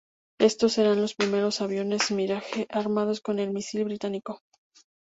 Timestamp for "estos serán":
0.39-0.99